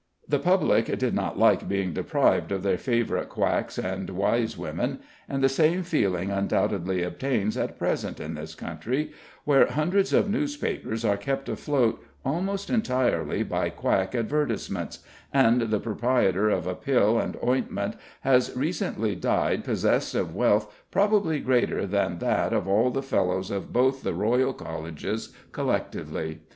The 0.27 0.39
public 0.39 0.85
did 0.97 1.13
not 1.13 1.37
like 1.37 1.67
being 1.69 1.93
deprived 1.93 2.51
of 2.51 2.63
their 2.63 2.79
favourite 2.79 3.29
quacks 3.29 3.77
and 3.77 4.09
wise 4.09 4.57
women; 4.57 4.97
and 5.29 5.43
the 5.43 5.47
same 5.47 5.83
feeling 5.83 6.31
undoubtedly 6.31 7.03
obtains 7.03 7.55
at 7.55 7.77
present 7.77 8.19
in 8.19 8.33
this 8.33 8.55
country, 8.55 9.11
where 9.43 9.67
hundreds 9.67 10.11
of 10.11 10.27
newspapers 10.27 11.05
are 11.05 11.17
kept 11.17 11.47
afloat 11.49 12.03
almost 12.25 12.71
entirely 12.71 13.43
by 13.43 13.69
quack 13.69 14.15
advertisements, 14.15 15.05
and 15.31 15.69
the 15.69 15.79
proprietor 15.79 16.49
of 16.49 16.65
a 16.65 16.73
pill 16.73 17.19
and 17.19 17.37
ointment 17.45 17.95
has 18.21 18.51
recently 18.57 19.13
died 19.15 19.63
possessed 19.63 20.15
of 20.15 20.33
wealth 20.35 20.83
probably 20.89 21.39
greater 21.39 21.85
than 21.85 22.17
that 22.17 22.53
of 22.53 22.67
all 22.67 22.89
the 22.89 23.03
Fellows 23.03 23.51
of 23.51 23.71
both 23.71 24.01
the 24.01 24.15
Royal 24.15 24.51
Colleges 24.55 25.31
collectively. 25.51 26.39